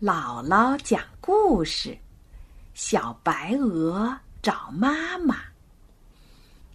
[0.00, 1.96] 姥姥讲故事：
[2.74, 5.36] 小白鹅找妈妈。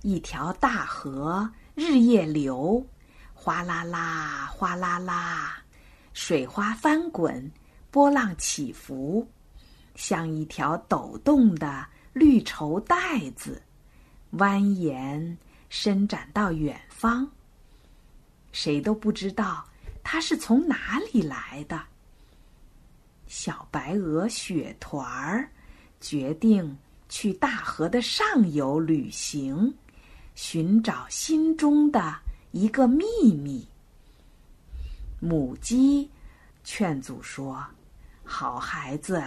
[0.04, 2.82] 一条大河日夜流，
[3.34, 5.62] 哗啦啦，哗啦啦，
[6.13, 7.51] 水花翻滚，
[7.92, 9.28] 波浪起伏，
[9.96, 13.62] 像一条抖动的绿绸带子，
[14.31, 15.36] 蜿蜒
[15.67, 17.30] 伸展到远方。
[18.54, 19.66] 谁都不知道
[20.04, 21.84] 它是从哪里来的。
[23.30, 25.48] 小白鹅雪团儿
[26.02, 26.76] 决定
[27.10, 29.72] 去大河的上游旅行，
[30.34, 32.16] 寻找心中的
[32.52, 33.68] 一个秘密。
[35.20, 36.10] 母鸡
[36.64, 37.64] 劝阻说
[38.26, 39.23] ：“好孩子，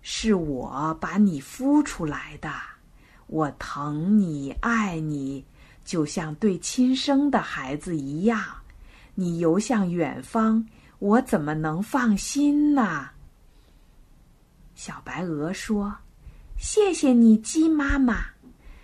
[0.00, 2.50] 是我把你孵出来的，
[3.26, 5.44] 我疼你爱你，
[5.84, 8.42] 就像对亲生的孩子一样。
[9.14, 10.66] 你游向远方，
[11.00, 13.10] 我怎么能放心呢？”
[14.76, 15.96] 小白鹅说
[16.58, 18.26] ：“谢谢你，鸡妈妈，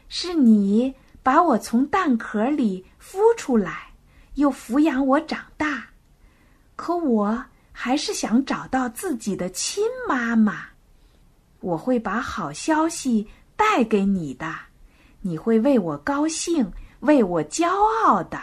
[0.08, 3.92] 是你把我从蛋壳里孵出来，
[4.36, 5.88] 又抚养我长大。
[6.76, 10.64] 可我还是想找到自己的亲妈妈。
[11.60, 14.50] 我会把好消息带给你的，
[15.20, 17.68] 你会为我高兴，为我骄
[18.06, 18.40] 傲的。”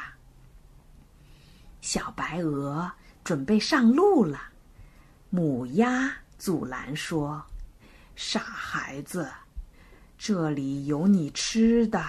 [1.81, 2.91] 小白鹅
[3.23, 4.39] 准备上路了，
[5.31, 6.13] 母鸭。
[6.39, 7.43] 阻拦说
[8.15, 9.29] ：“傻孩子，
[10.17, 12.01] 这里有你吃的，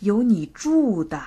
[0.00, 1.20] 有你住的，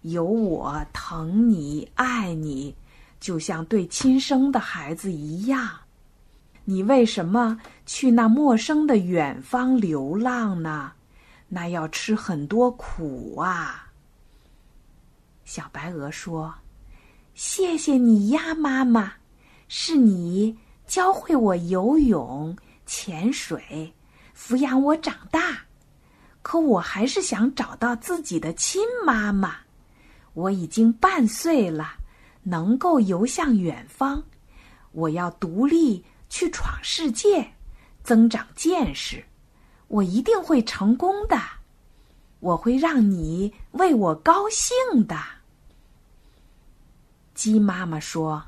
[0.00, 2.74] 有我疼你爱你，
[3.20, 5.68] 就像对亲生的孩子一样。
[6.64, 10.92] 你为什么去那陌生的远方流浪呢？
[11.46, 13.90] 那要吃很多苦啊。”
[15.44, 16.54] 小白鹅说
[17.34, 19.12] ：“谢谢你呀，妈妈，
[19.68, 20.56] 是你。”
[20.88, 23.94] 教会我游泳、潜水，
[24.34, 25.58] 抚养我长大。
[26.40, 29.54] 可我还是想找到自己的亲妈妈。
[30.32, 31.92] 我已经半岁了，
[32.42, 34.22] 能够游向远方。
[34.92, 37.52] 我要独立去闯世界，
[38.02, 39.22] 增长见识。
[39.88, 41.38] 我一定会成功的。
[42.40, 45.18] 我会让你为我高兴的。
[47.34, 48.42] 鸡妈妈说：“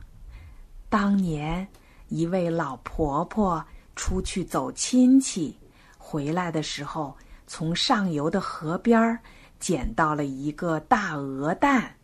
[0.88, 1.69] 当年。”
[2.10, 5.56] 一位老婆婆出去走亲戚，
[5.97, 7.16] 回来的时候，
[7.47, 9.19] 从上游的河边儿
[9.60, 11.94] 捡到了一个大鹅蛋，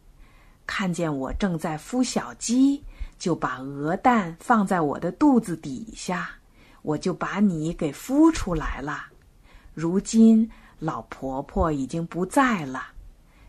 [0.64, 2.84] 看见我正在孵小鸡，
[3.18, 6.30] 就把鹅蛋放在我的肚子底下，
[6.82, 9.06] 我就把你给孵出来了。
[9.74, 12.84] 如今老婆婆已经不在了，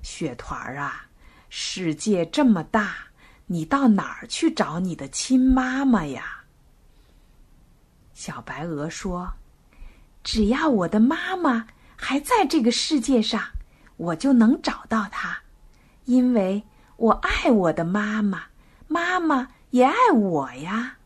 [0.02, 1.06] 雪团儿啊，
[1.50, 2.96] 世界这么大，
[3.46, 6.37] 你到哪儿去找你的亲妈妈呀？
[8.18, 9.32] 小白鹅说
[10.26, 13.40] ：“只要我的妈妈还在这个世界上，
[13.96, 15.38] 我就能找到她，
[16.06, 16.64] 因为
[16.96, 18.46] 我爱我的妈妈，
[18.88, 20.98] 妈妈也爱我呀。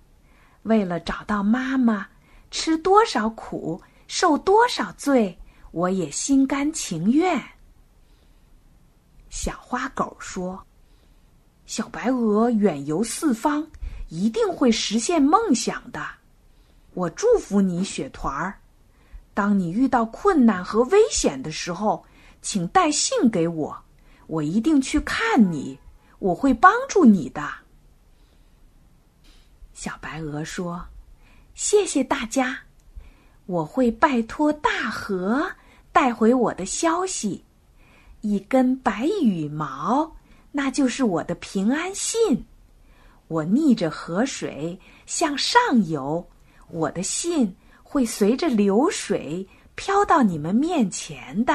[0.63, 2.07] 为了找到妈妈，
[2.49, 5.37] 吃多少苦，受多少罪，
[5.71, 7.43] 我也心甘情愿。”
[9.29, 10.65] 小花狗说
[11.67, 13.67] ：“小白鹅远游四方，
[14.07, 16.01] 一定会实现梦想的。”
[16.93, 18.59] 我祝福你，雪团儿。
[19.33, 22.05] 当你遇到困难和危险的时候，
[22.41, 23.83] 请带信给我，
[24.27, 25.79] 我一定去看你，
[26.19, 27.49] 我会帮助你的。
[29.73, 30.85] 小白鹅说
[31.55, 32.59] ：“谢谢大家，
[33.45, 35.49] 我会拜托大河
[35.93, 37.45] 带回我的消息。
[38.19, 40.17] 一根白羽毛，
[40.51, 42.45] 那就是我的平安信。
[43.29, 46.27] 我逆着河水向上游。”
[46.71, 51.53] 我的信会随着流水飘到你们面前的。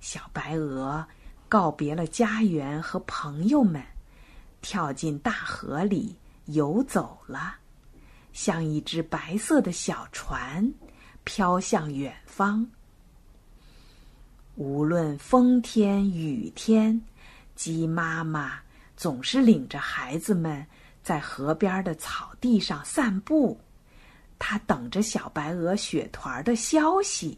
[0.00, 1.06] 小白鹅
[1.48, 3.82] 告别了家园和朋友们，
[4.60, 6.16] 跳进大河里
[6.46, 7.56] 游走了，
[8.32, 10.72] 像一只白色的小船，
[11.24, 12.66] 飘向远方。
[14.54, 17.00] 无论风天雨天，
[17.54, 18.60] 鸡妈妈
[18.96, 20.64] 总是领着孩子们。
[21.02, 23.60] 在河边的草地上散步，
[24.38, 27.36] 他等着小白鹅雪团的消息。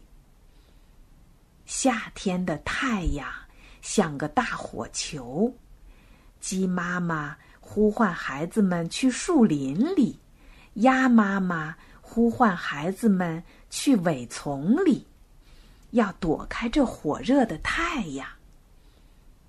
[1.65, 3.27] 夏天的太阳
[3.81, 5.51] 像个大火球，
[6.39, 10.19] 鸡妈妈呼唤孩子们去树林里，
[10.75, 15.07] 鸭妈妈呼唤孩子们去苇丛里，
[15.89, 18.27] 要躲开这火热的太阳。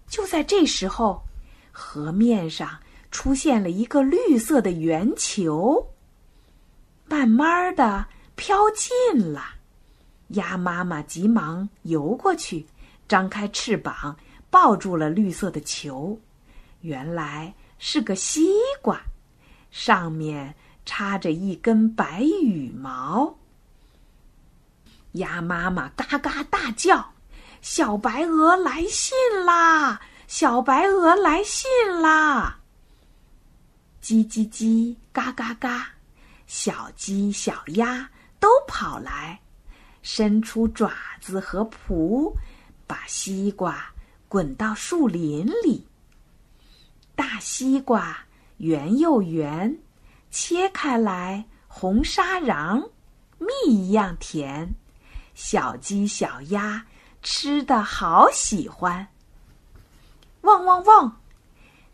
[0.06, 1.22] 就在这时候，
[1.70, 2.80] 河面上。
[3.16, 5.88] 出现了一个绿色的圆球，
[7.06, 8.04] 慢慢的
[8.34, 9.42] 飘近了。
[10.28, 12.66] 鸭妈妈急忙游过去，
[13.08, 14.14] 张开翅膀
[14.50, 16.20] 抱住了绿色的球。
[16.82, 18.50] 原来是个西
[18.82, 19.00] 瓜，
[19.70, 20.54] 上面
[20.84, 23.34] 插着一根白羽毛。
[25.12, 27.12] 鸭妈妈嘎嘎大叫
[27.62, 29.16] ：“小白鹅来信
[29.46, 30.02] 啦！
[30.28, 31.66] 小白鹅来信
[32.02, 32.58] 啦！”
[34.06, 35.88] 叽叽叽，嘎嘎嘎，
[36.46, 38.08] 小鸡、小鸭
[38.38, 39.40] 都跑来。
[40.00, 42.32] 伸出爪子和蹼，
[42.86, 43.84] 把西瓜
[44.28, 45.84] 滚到树林里。
[47.16, 48.16] 大西瓜
[48.58, 49.76] 圆又圆，
[50.30, 52.88] 切开来红沙瓤，
[53.40, 54.72] 蜜一样甜。
[55.34, 56.86] 小鸡小鸭
[57.24, 59.08] 吃的好喜欢。
[60.42, 61.20] 汪汪汪！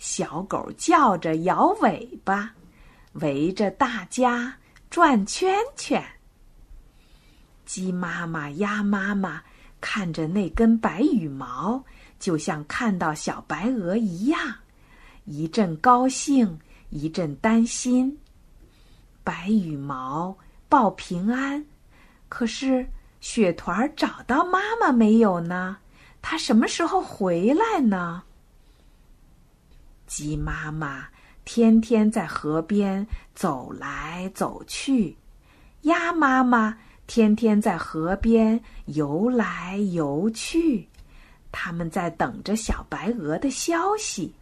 [0.02, 2.50] 小狗叫着摇尾巴，
[3.12, 4.52] 围着大家
[4.90, 6.04] 转圈圈。
[7.64, 9.40] 鸡妈妈、鸭妈妈
[9.80, 11.84] 看着那根白羽毛，
[12.18, 14.56] 就像看到小白鹅一样，
[15.24, 16.58] 一阵高兴，
[16.90, 18.18] 一阵担心。
[19.22, 20.36] 白羽毛
[20.68, 21.64] 报平安，
[22.28, 22.84] 可是
[23.20, 25.76] 雪团找到妈妈没有呢？
[26.20, 28.24] 它什么时候回来呢？
[30.12, 31.06] 鸡妈妈
[31.42, 35.16] 天天在河边走来走去，
[35.82, 36.76] 鸭妈妈。
[37.06, 40.86] 天天在河边游来游去，
[41.50, 44.34] 他们在等着小白鹅的消息。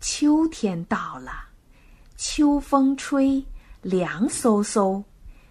[0.00, 1.32] 秋天到了，
[2.16, 3.44] 秋风吹，
[3.82, 5.02] 凉飕飕，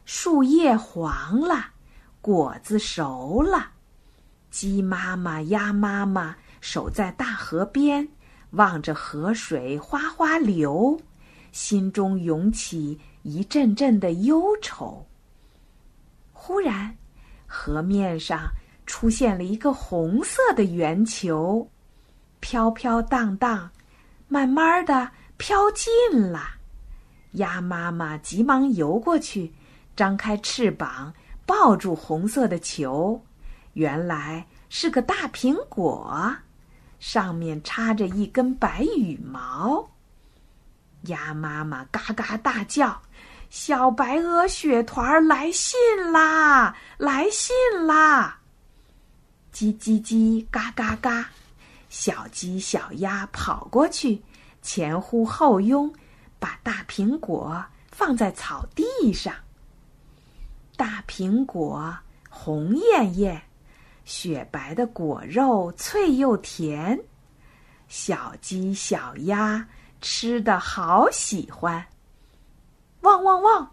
[0.06, 1.66] 树叶黄了，
[2.22, 3.72] 果子熟了。
[4.50, 8.08] 鸡妈妈、鸭妈妈守在大河边，
[8.52, 11.00] 望着河水哗哗流，
[11.52, 15.06] 心中涌起一阵阵的忧愁。
[16.32, 16.96] 忽然，
[17.46, 18.50] 河面上
[18.86, 21.70] 出现了一个红色的圆球，
[22.40, 23.70] 飘飘荡荡，
[24.28, 26.42] 慢慢的飘近了。
[27.34, 29.54] 鸭妈妈急忙游过去，
[29.96, 31.14] 张开翅膀
[31.46, 33.22] 抱住红色的球。
[33.74, 36.36] 原来是个大苹果，
[37.00, 39.90] 上面插着一根白羽毛。
[41.04, 43.02] 鸭妈妈嘎嘎大叫。
[43.50, 45.80] 小白鹅雪团来信
[46.12, 46.76] 啦！
[46.98, 47.56] 来信
[47.86, 48.40] 啦！
[49.54, 51.30] 叽叽叽，嘎嘎嘎，
[51.88, 54.22] 小鸡小鸭跑过去，
[54.62, 55.90] 前呼后拥，
[56.40, 59.34] 把大苹果放在草地上。
[60.76, 61.98] 大苹果
[62.30, 63.42] 红艳艳，
[64.08, 66.98] 雪白的果肉脆又甜，
[67.90, 69.68] 小鸡小鸭
[70.00, 71.86] 吃的好喜欢。
[73.02, 73.70] 汪汪汪！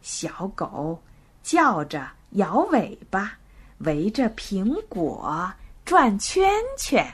[0.00, 0.98] 小狗
[1.42, 3.32] 叫着，摇尾巴，
[3.80, 5.52] 围着苹果
[5.84, 7.06] 转圈圈。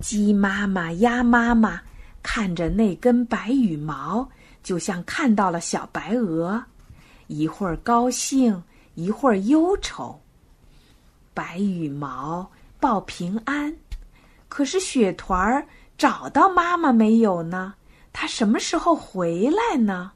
[0.00, 1.80] 鸡妈妈、鸭妈妈
[2.20, 4.28] 看着那根白羽毛，
[4.64, 6.64] 就像看到了小白鹅，
[7.28, 8.60] 一会儿高兴，
[8.94, 10.20] 一会儿忧愁。
[11.38, 12.50] 白羽毛
[12.80, 13.72] 报平安，
[14.48, 15.64] 可是雪团儿
[15.96, 17.74] 找到妈妈没有呢？
[18.12, 20.10] 它什么时候回来呢？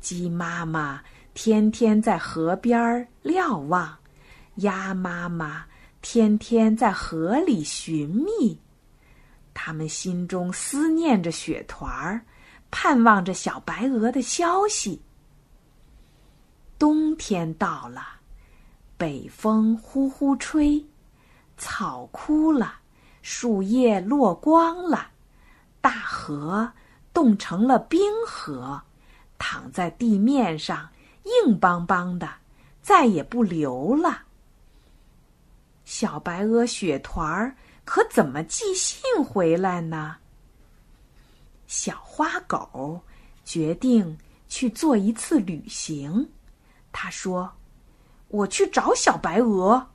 [0.00, 1.02] 鸡妈妈
[1.34, 3.94] 天天在河边儿瞭望，
[4.54, 5.66] 鸭妈妈
[6.00, 8.58] 天天在河里寻觅。
[9.52, 12.22] 他们心中思念着雪团儿，
[12.70, 15.02] 盼望着小白鹅的消息。
[16.78, 18.19] 冬天到了，
[19.00, 20.84] 北风呼呼吹，
[21.56, 22.74] 草枯了，
[23.22, 25.10] 树叶落光了。
[25.80, 26.70] 大河
[27.14, 28.78] 冻成了冰河，
[29.38, 30.86] 躺在地面上，
[31.46, 32.28] 硬邦邦的，
[32.82, 34.20] 再也不流了。
[35.86, 40.14] 小白鹅雪团儿可怎么寄信回来呢？
[41.66, 43.00] 小花狗
[43.46, 46.28] 决定去做一次旅行。
[46.92, 47.50] 他说
[48.30, 49.86] ：“我去找小白鹅。”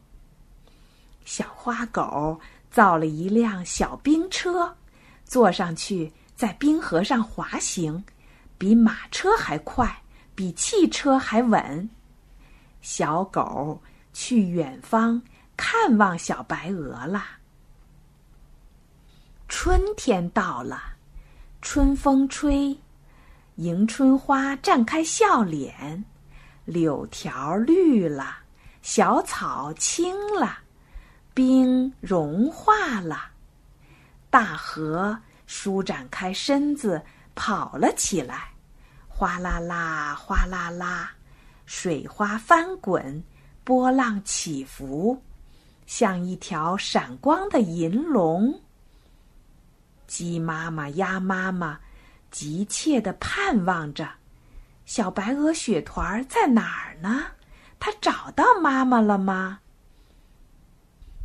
[1.25, 2.39] 小花狗
[2.69, 4.77] 造了一辆小冰车。
[5.25, 8.03] 坐上去，在冰河上滑行，
[8.59, 10.03] 比马车还快，
[10.35, 11.89] 比汽车还稳。
[12.81, 13.81] 小狗
[14.13, 15.19] 去远方
[15.57, 17.23] 看望小白鹅了。
[19.47, 20.79] 春天到了，
[21.59, 22.77] 春风吹，
[23.55, 26.05] 迎春花绽开笑脸，
[26.65, 28.37] 柳条绿了，
[28.81, 30.57] 小草青了，
[31.33, 33.29] 冰融化了。
[34.29, 37.01] 大河舒展开身子，
[37.35, 38.49] 跑了起来，
[39.07, 41.11] 哗啦啦，哗啦啦，
[41.65, 43.23] 水花翻滚，
[43.63, 45.21] 波浪起伏，
[45.85, 48.59] 像一条闪光的银龙。
[50.07, 51.79] 鸡妈妈、鸭妈妈
[52.29, 54.07] 急切地盼望着，
[54.85, 57.25] 小白鹅雪团在哪儿呢？
[57.79, 59.59] 它找到妈妈了吗？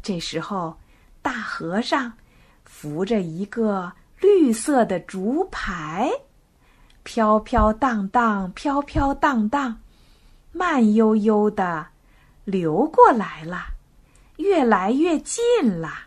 [0.02, 0.79] 这时候，
[1.21, 2.14] 大和尚
[2.64, 6.11] 扶着一个绿色的竹排，
[7.02, 9.81] 飘飘荡荡，飘飘荡荡，
[10.52, 11.87] 慢悠悠的
[12.45, 13.67] 流过来了，
[14.37, 15.45] 越来越近
[15.81, 16.07] 了。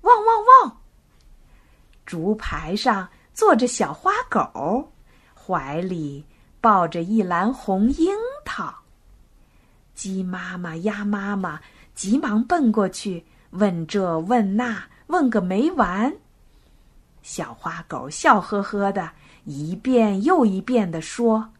[0.00, 0.80] 汪汪汪！
[2.06, 4.90] 竹排上坐着小花狗，
[5.34, 6.24] 怀里
[6.60, 8.14] 抱着一篮红樱
[8.44, 8.74] 桃。
[9.94, 11.60] 鸡妈妈、鸭妈妈
[11.94, 16.12] 急忙奔过去，问这问那，问个没完。
[17.22, 19.10] 小花狗笑呵呵的，
[19.44, 21.52] 一遍又一遍的说：“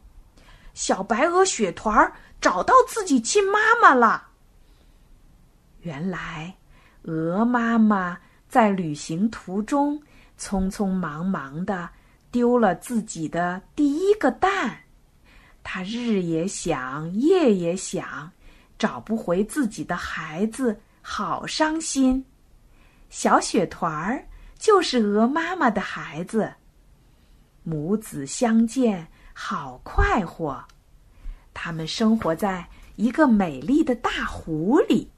[0.74, 4.28] 小白鹅雪团儿找到自己亲妈妈了。”
[5.82, 6.56] 原来，
[7.02, 10.00] 鹅妈妈在旅行途中。
[10.42, 11.86] 匆匆忙忙的
[12.30, 14.74] 丢了自己的第一个蛋，
[15.72, 18.28] 他日也想，夜也想，
[18.76, 22.24] 找不回自己的孩子，好伤心。
[23.08, 24.26] 小雪团儿
[24.58, 26.52] 就是鹅妈妈的孩子，
[27.62, 30.60] 母子相见好快活。
[31.54, 35.08] 他们生活在一个美丽的大湖里。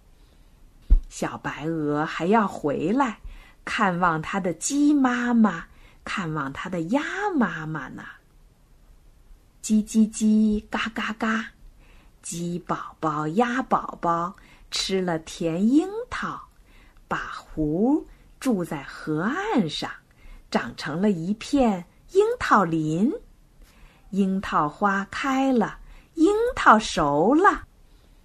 [1.09, 3.16] 小白鹅还要回来。
[3.64, 5.64] 看望他的鸡妈妈，
[6.04, 7.00] 看望他的鸭
[7.35, 8.04] 妈妈呢。
[9.62, 11.47] 叽叽叽，嘎嘎嘎，
[12.21, 14.35] 鸡宝宝、鸭宝宝
[14.73, 16.49] 吃了甜樱桃，
[17.07, 18.04] 把湖
[18.40, 19.88] 住在河岸上，
[20.50, 23.12] 长成了一片樱桃林。
[24.11, 25.78] 樱桃花开了，
[26.14, 27.62] 樱桃熟了，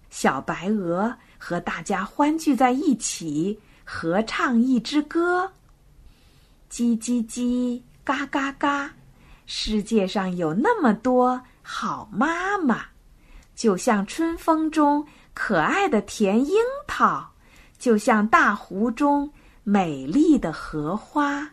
[0.10, 3.60] 小白鹅和大家欢聚在一起。
[3.89, 5.50] 合唱一支歌，
[6.70, 8.94] 叽叽叽，嘎嘎嘎。
[9.50, 12.88] 世界上有那么多好妈妈，
[13.56, 17.32] 就像春风中可爱的甜樱桃，
[17.80, 19.32] 就像大湖中
[19.63, 21.50] 美丽的荷花。